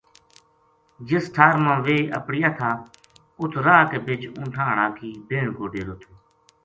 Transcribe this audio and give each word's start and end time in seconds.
جس 1.07 1.25
ٹھار 1.33 1.55
ما 1.65 1.73
ویہ 1.85 2.11
اَپڑیا 2.17 2.49
تھا 2.57 2.71
اُت 3.39 3.53
راہ 3.65 3.83
کے 3.89 3.97
بِچ 4.05 4.21
اونٹھاں 4.37 4.65
ہاڑا 4.69 4.87
کی 4.97 5.09
بہن 5.27 5.47
کو 5.57 5.63
ڈیرو 5.73 5.95
تھو 6.01 6.11